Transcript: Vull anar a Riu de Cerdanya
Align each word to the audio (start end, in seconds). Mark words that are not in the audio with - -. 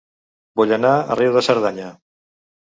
Vull 0.61 0.73
anar 0.77 0.95
a 1.11 1.19
Riu 1.21 1.37
de 1.37 1.45
Cerdanya 1.51 1.95